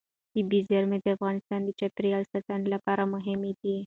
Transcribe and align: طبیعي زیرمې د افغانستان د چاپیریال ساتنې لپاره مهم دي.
طبیعي 0.33 0.61
زیرمې 0.69 0.97
د 1.01 1.05
افغانستان 1.15 1.59
د 1.63 1.69
چاپیریال 1.79 2.23
ساتنې 2.31 2.67
لپاره 2.73 3.03
مهم 3.13 3.41
دي. 3.61 3.75